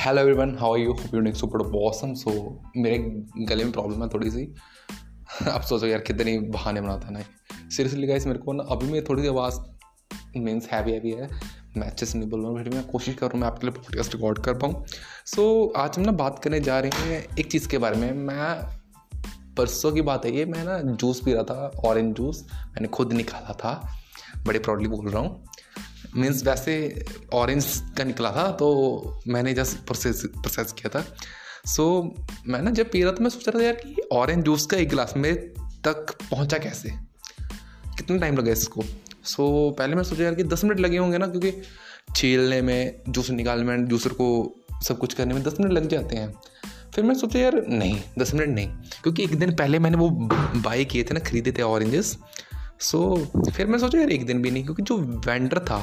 [0.00, 2.30] Hello everyone how you hope you super awesome so
[2.76, 2.98] मेरे
[3.48, 4.44] गले में प्रॉब्लम है थोड़ी सी
[5.48, 7.20] अब सोचो यार कितनी बहाने बनाता ना।
[7.70, 9.58] सीरियसली गाइस मेरे को ना अभी मैं थोड़ी सी आवाज़
[10.36, 11.28] मीन्स हैवी हैवी है।
[11.76, 13.66] मैं अच्छे से नहीं बोल रहा हूँ फिर मैं कोशिश कर रहा हूँ मैं आपके
[13.66, 14.84] लिए पॉडकास्ट रिकॉर्ड कर पाऊँ।
[15.26, 18.12] सो so, आज हम ना बात करने जा रहे हैं एक चीज़ के बारे में।
[18.12, 18.54] मैं
[19.56, 23.12] परसों की बात है ये मैं ना जूस पी रहा था ऑरेंज जूस मैंने खुद
[23.12, 23.80] निकाला था
[24.46, 25.44] बड़े प्राउडली बोल रहा हूँ।
[26.16, 31.16] मीन्स वैसे ऑरेंज का निकला था तो मैंने जस्ट प्रोसेस प्रोसेस किया था।
[31.66, 34.44] सो so, मैं ना जब पी रहा था मैं सोच रहा था यार कि ऑरेंज
[34.44, 35.34] जूस का एक गिलास मेरे
[35.84, 36.90] तक पहुँचा कैसे?
[37.96, 38.84] कितना टाइम लगा इसको?
[39.24, 41.52] सो so, पहले मैं सोचा यार कि दस मिनट लगे होंगे ना क्योंकि
[42.16, 46.16] छीलने में जूस निकालने में जूसर को सब कुछ करने में दस मिनट लग जाते
[46.16, 46.34] हैं।
[46.94, 48.68] फिर मैं सोचा यार नहीं दस मिनट नहीं।
[49.02, 50.10] क्योंकि एक दिन पहले मैंने वो
[50.56, 52.18] बाई किए थे ना खरीदे थे ऑरेंजेस
[52.80, 55.78] सो so, फिर मैं सोचा यार एक दिन भी नहीं क्योंकि जो वेंडर था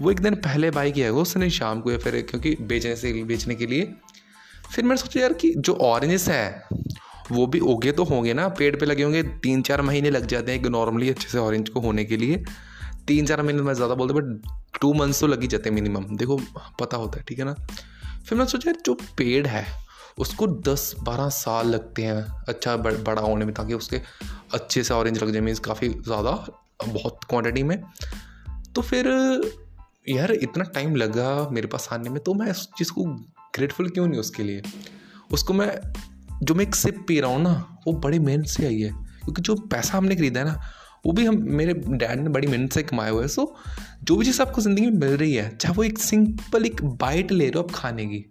[0.00, 3.12] वो एक दिन पहले बाई किया है उसने शाम को या फिर क्योंकि बेचने से
[3.24, 3.94] बेचने के लिए.
[4.74, 6.64] फिर मैंने सोचा यार कि जो ऑरेंजेस है
[7.32, 10.52] वो भी उगे तो होंगे ना पेड़ पे लगे होंगे तीन चार महीने लग जाते
[10.52, 12.44] हैं एक नॉर्मली अच्छे से ऑरेंज को होने के लिए.
[13.06, 16.16] तीन चार महीने मैं ज़्यादा बोलता बट टू मंथ्स तो लग ही जाते हैं मिनिमम
[16.16, 16.40] देखो
[16.80, 17.54] पता होता है ठीक है ना?
[18.26, 19.85] फिर मैंने सोचा यार जो पेड़ है
[20.18, 24.00] उसको दस बारह साल लगते हैं अच्छा बड़ा होने में, ताकि उसके
[24.54, 26.30] अच्छे से ऑरेंज लग जाए मीन्स काफ़ी ज़्यादा
[26.86, 27.82] बहुत क्वांटिटी में।
[28.74, 29.06] तो फिर,
[30.08, 33.04] यार, इतना टाइम लगा मेरे पास आने में तो मैं उस चीज़ को
[33.56, 34.62] ग्रेटफुल क्यों नहीं उसके लिए?
[35.32, 35.80] उसको मैं,
[36.42, 38.90] जो मैं एक सिप पी रहा हूँ ना, वो बड़ी मेहनत से आई है।
[39.24, 40.60] क्योंकि जो पैसा हमने खरीदा है ना,
[41.06, 43.54] वो भी हम, मेरे डैड ने बड़ी मेहनत से कमाए हुए हैं। सो
[44.04, 47.32] जो भी चीज़ आपको ज़िंदगी में मिल रही है, चाहे वो एक सिंपल एक बाइट
[47.32, 48.24] ले रहे हो आप खाने की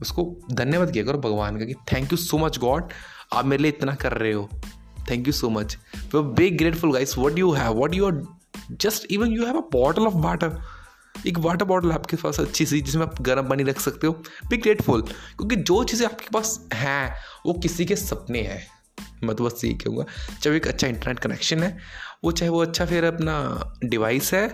[0.00, 2.92] उसको धन्यवाद किया करो भगवान का कि thank you so much God
[3.32, 4.48] आप मेरे लिए इतना कर रहे हो।
[5.10, 5.76] Thank you so much
[6.14, 8.22] we big grateful guys what you have what you are
[8.72, 10.60] just even you have a bottle of water
[11.26, 14.12] एक वाटर बॉटल आपके पास अच्छी सी, जिसमें आप गर्म पानी रख सकते हो।
[14.48, 17.14] बी ग्रेटफुल क्योंकि जो चीज़ें आपके पास हैं,
[17.46, 18.66] वो किसी के सपने हैं।
[19.24, 20.04] मैं तो बस यही कहूँगा
[20.42, 21.76] चाहे एक अच्छा इंटरनेट कनेक्शन है,
[22.24, 24.46] वो चाहे वो अच्छा फिर अपना डिवाइस है,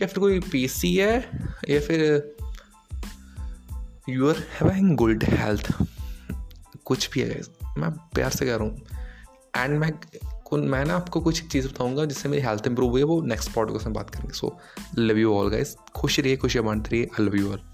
[0.00, 1.14] या फिर कोई पीसी है,
[1.70, 2.00] या फिर
[4.10, 5.74] you are having good health
[6.84, 7.40] कुछ भी है।
[7.78, 8.78] मैं प्यार से कह रहा हूँ।
[9.56, 9.92] एंड मैं
[10.54, 13.84] मैं ना आपको कुछ चीज़ बताऊँगा जिससे मेरी हेल्थ इंप्रूव हुई है। वो नेक्स्ट पॉडकास्ट
[13.84, 14.58] में बात करेंगे। So
[14.98, 17.69] love you all guys खुश रहिए, खुशियाँ बांटते रहिए। I love you all